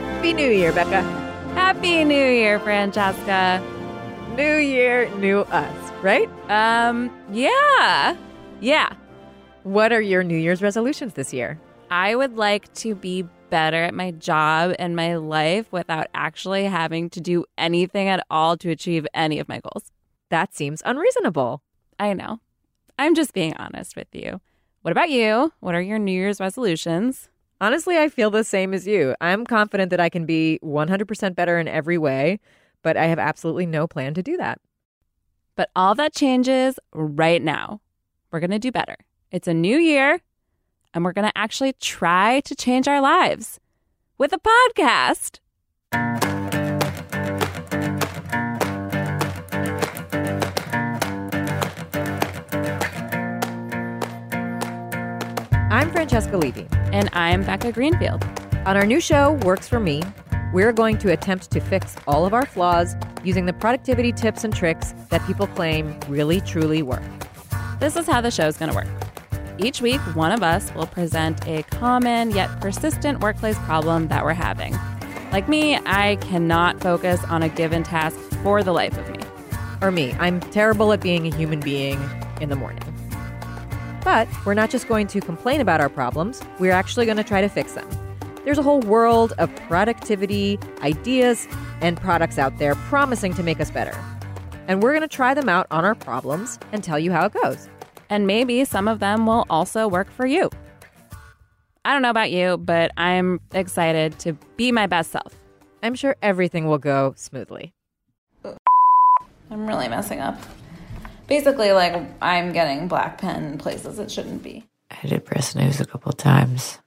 Happy 0.00 0.32
New 0.32 0.50
Year, 0.50 0.72
Becca. 0.72 1.02
Happy 1.52 2.04
New 2.04 2.14
Year, 2.14 2.58
Francesca. 2.58 3.62
New 4.34 4.56
year, 4.56 5.14
new 5.16 5.40
us, 5.40 5.92
right? 6.02 6.26
Um, 6.48 7.14
yeah. 7.30 8.16
Yeah. 8.62 8.94
What 9.62 9.92
are 9.92 10.00
your 10.00 10.22
New 10.22 10.38
Year's 10.38 10.62
resolutions 10.62 11.12
this 11.12 11.34
year? 11.34 11.60
I 11.90 12.16
would 12.16 12.38
like 12.38 12.72
to 12.76 12.94
be 12.94 13.26
better 13.50 13.76
at 13.84 13.92
my 13.92 14.12
job 14.12 14.74
and 14.78 14.96
my 14.96 15.16
life 15.16 15.70
without 15.70 16.06
actually 16.14 16.64
having 16.64 17.10
to 17.10 17.20
do 17.20 17.44
anything 17.58 18.08
at 18.08 18.24
all 18.30 18.56
to 18.56 18.70
achieve 18.70 19.06
any 19.12 19.38
of 19.38 19.50
my 19.50 19.60
goals. 19.60 19.92
That 20.30 20.54
seems 20.54 20.80
unreasonable. 20.86 21.60
I 21.98 22.14
know. 22.14 22.40
I'm 22.98 23.14
just 23.14 23.34
being 23.34 23.54
honest 23.58 23.96
with 23.96 24.08
you. 24.14 24.40
What 24.80 24.92
about 24.92 25.10
you? 25.10 25.52
What 25.60 25.74
are 25.74 25.82
your 25.82 25.98
New 25.98 26.12
Year's 26.12 26.40
resolutions? 26.40 27.28
Honestly, 27.60 27.98
I 27.98 28.08
feel 28.08 28.30
the 28.30 28.42
same 28.42 28.72
as 28.72 28.86
you. 28.86 29.14
I'm 29.20 29.44
confident 29.44 29.90
that 29.90 30.00
I 30.00 30.08
can 30.08 30.24
be 30.24 30.58
100% 30.62 31.34
better 31.34 31.58
in 31.58 31.68
every 31.68 31.98
way, 31.98 32.40
but 32.82 32.96
I 32.96 33.06
have 33.06 33.18
absolutely 33.18 33.66
no 33.66 33.86
plan 33.86 34.14
to 34.14 34.22
do 34.22 34.38
that. 34.38 34.60
But 35.56 35.70
all 35.76 35.94
that 35.96 36.14
changes 36.14 36.78
right 36.94 37.42
now. 37.42 37.82
We're 38.30 38.40
going 38.40 38.50
to 38.50 38.58
do 38.58 38.72
better. 38.72 38.96
It's 39.30 39.46
a 39.46 39.52
new 39.52 39.76
year, 39.76 40.20
and 40.94 41.04
we're 41.04 41.12
going 41.12 41.28
to 41.28 41.36
actually 41.36 41.74
try 41.74 42.40
to 42.40 42.54
change 42.54 42.88
our 42.88 43.00
lives 43.00 43.60
with 44.16 44.32
a 44.32 44.38
podcast. 44.38 45.40
I'm 55.72 55.92
Francesca 55.92 56.36
Levy. 56.36 56.66
And 56.90 57.08
I'm 57.12 57.44
Becca 57.44 57.70
Greenfield. 57.70 58.24
On 58.66 58.76
our 58.76 58.84
new 58.84 59.00
show, 59.00 59.34
Works 59.44 59.68
for 59.68 59.78
Me, 59.78 60.02
we're 60.52 60.72
going 60.72 60.98
to 60.98 61.12
attempt 61.12 61.52
to 61.52 61.60
fix 61.60 61.94
all 62.08 62.26
of 62.26 62.34
our 62.34 62.44
flaws 62.44 62.96
using 63.22 63.46
the 63.46 63.52
productivity 63.52 64.10
tips 64.10 64.42
and 64.42 64.52
tricks 64.52 64.94
that 65.10 65.24
people 65.28 65.46
claim 65.46 65.96
really 66.08 66.40
truly 66.40 66.82
work. 66.82 67.04
This 67.78 67.94
is 67.94 68.08
how 68.08 68.20
the 68.20 68.32
show 68.32 68.48
is 68.48 68.56
going 68.56 68.72
to 68.72 68.74
work. 68.74 68.88
Each 69.58 69.80
week, 69.80 70.00
one 70.16 70.32
of 70.32 70.42
us 70.42 70.74
will 70.74 70.88
present 70.88 71.46
a 71.46 71.62
common 71.62 72.32
yet 72.32 72.60
persistent 72.60 73.20
workplace 73.20 73.56
problem 73.58 74.08
that 74.08 74.24
we're 74.24 74.34
having. 74.34 74.76
Like 75.30 75.48
me, 75.48 75.76
I 75.86 76.16
cannot 76.16 76.80
focus 76.80 77.22
on 77.26 77.44
a 77.44 77.48
given 77.48 77.84
task 77.84 78.18
for 78.42 78.64
the 78.64 78.72
life 78.72 78.98
of 78.98 79.08
me. 79.08 79.20
Or 79.80 79.92
me, 79.92 80.14
I'm 80.14 80.40
terrible 80.40 80.92
at 80.92 81.00
being 81.00 81.32
a 81.32 81.36
human 81.36 81.60
being 81.60 82.00
in 82.40 82.48
the 82.48 82.56
morning. 82.56 82.82
But 84.04 84.28
we're 84.46 84.54
not 84.54 84.70
just 84.70 84.88
going 84.88 85.06
to 85.08 85.20
complain 85.20 85.60
about 85.60 85.80
our 85.80 85.88
problems, 85.88 86.42
we're 86.58 86.72
actually 86.72 87.06
going 87.06 87.18
to 87.18 87.24
try 87.24 87.40
to 87.40 87.48
fix 87.48 87.72
them. 87.72 87.88
There's 88.44 88.58
a 88.58 88.62
whole 88.62 88.80
world 88.80 89.34
of 89.38 89.54
productivity, 89.68 90.58
ideas, 90.82 91.46
and 91.82 92.00
products 92.00 92.38
out 92.38 92.58
there 92.58 92.74
promising 92.74 93.34
to 93.34 93.42
make 93.42 93.60
us 93.60 93.70
better. 93.70 93.96
And 94.66 94.82
we're 94.82 94.92
going 94.92 95.02
to 95.02 95.08
try 95.08 95.34
them 95.34 95.48
out 95.48 95.66
on 95.70 95.84
our 95.84 95.94
problems 95.94 96.58
and 96.72 96.82
tell 96.82 96.98
you 96.98 97.12
how 97.12 97.26
it 97.26 97.34
goes. 97.34 97.68
And 98.08 98.26
maybe 98.26 98.64
some 98.64 98.88
of 98.88 98.98
them 98.98 99.26
will 99.26 99.44
also 99.50 99.86
work 99.86 100.10
for 100.10 100.26
you. 100.26 100.50
I 101.84 101.92
don't 101.92 102.02
know 102.02 102.10
about 102.10 102.30
you, 102.30 102.56
but 102.56 102.92
I'm 102.96 103.40
excited 103.52 104.18
to 104.20 104.34
be 104.56 104.72
my 104.72 104.86
best 104.86 105.10
self. 105.10 105.34
I'm 105.82 105.94
sure 105.94 106.16
everything 106.22 106.66
will 106.66 106.78
go 106.78 107.14
smoothly. 107.16 107.72
I'm 109.50 109.66
really 109.66 109.88
messing 109.88 110.20
up. 110.20 110.38
Basically, 111.30 111.70
like, 111.70 111.94
I'm 112.20 112.52
getting 112.52 112.88
black 112.88 113.18
pen 113.18 113.44
in 113.44 113.56
places 113.56 114.00
it 114.00 114.10
shouldn't 114.10 114.42
be. 114.42 114.66
I 114.90 115.06
did 115.06 115.24
press 115.24 115.54
news 115.54 115.80
a 115.80 115.84
couple 115.84 116.12
times. 116.12 116.80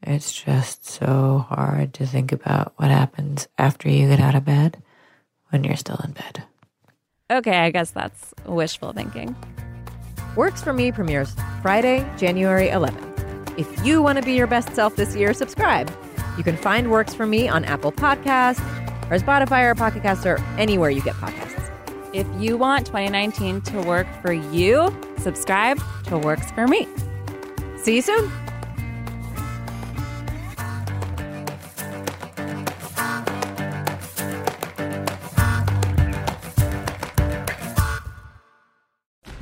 It's 0.00 0.32
just 0.32 0.86
so 0.86 1.44
hard 1.48 1.92
to 1.94 2.06
think 2.06 2.30
about 2.30 2.72
what 2.76 2.90
happens 2.90 3.48
after 3.58 3.90
you 3.90 4.08
get 4.08 4.20
out 4.20 4.36
of 4.36 4.44
bed 4.44 4.80
when 5.48 5.64
you're 5.64 5.74
still 5.74 5.98
in 6.04 6.12
bed. 6.12 6.44
Okay, 7.32 7.58
I 7.58 7.72
guess 7.72 7.90
that's 7.90 8.32
wishful 8.46 8.92
thinking. 8.92 9.34
Works 10.36 10.62
for 10.62 10.72
Me 10.72 10.92
premieres 10.92 11.34
Friday, 11.60 12.08
January 12.16 12.68
11th. 12.68 13.58
If 13.58 13.84
you 13.84 14.00
want 14.02 14.18
to 14.18 14.24
be 14.24 14.34
your 14.34 14.46
best 14.46 14.72
self 14.76 14.94
this 14.94 15.16
year, 15.16 15.34
subscribe. 15.34 15.92
You 16.38 16.44
can 16.44 16.56
find 16.56 16.92
Works 16.92 17.12
for 17.12 17.26
Me 17.26 17.48
on 17.48 17.64
Apple 17.64 17.90
Podcasts 17.90 18.60
or 19.10 19.18
Spotify 19.18 19.64
or 19.68 19.74
Pocket 19.74 20.02
Casts 20.02 20.24
or 20.24 20.38
anywhere 20.58 20.90
you 20.90 21.02
get 21.02 21.16
podcasts. 21.16 21.49
If 22.12 22.26
you 22.40 22.56
want 22.56 22.86
2019 22.86 23.60
to 23.62 23.82
work 23.82 24.06
for 24.20 24.32
you, 24.32 24.92
subscribe 25.18 25.80
to 26.06 26.18
Works 26.18 26.50
for 26.50 26.66
Me. 26.66 26.88
See 27.76 27.96
you 27.96 28.02
soon. 28.02 28.32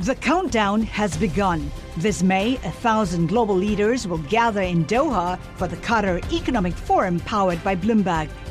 The 0.00 0.14
countdown 0.14 0.82
has 0.82 1.16
begun. 1.16 1.70
This 1.96 2.22
May, 2.22 2.56
a 2.56 2.70
thousand 2.70 3.28
global 3.28 3.54
leaders 3.54 4.06
will 4.06 4.22
gather 4.28 4.62
in 4.62 4.84
Doha 4.84 5.38
for 5.56 5.68
the 5.68 5.76
Qatar 5.76 6.22
Economic 6.32 6.74
Forum 6.74 7.18
powered 7.20 7.62
by 7.64 7.76
Bloomberg, 7.76 8.28